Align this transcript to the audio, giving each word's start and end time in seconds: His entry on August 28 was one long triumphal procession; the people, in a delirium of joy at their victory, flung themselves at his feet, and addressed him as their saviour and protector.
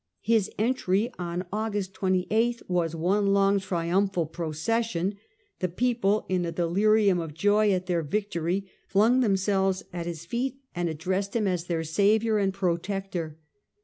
His 0.23 0.49
entry 0.57 1.11
on 1.19 1.45
August 1.53 1.93
28 1.93 2.63
was 2.67 2.95
one 2.95 3.27
long 3.27 3.59
triumphal 3.59 4.25
procession; 4.25 5.13
the 5.59 5.67
people, 5.67 6.25
in 6.27 6.43
a 6.43 6.51
delirium 6.51 7.19
of 7.19 7.35
joy 7.35 7.71
at 7.71 7.85
their 7.85 8.01
victory, 8.01 8.65
flung 8.87 9.19
themselves 9.19 9.83
at 9.93 10.07
his 10.07 10.25
feet, 10.25 10.59
and 10.75 10.89
addressed 10.89 11.35
him 11.35 11.45
as 11.47 11.65
their 11.65 11.83
saviour 11.83 12.39
and 12.39 12.51
protector. 12.51 13.37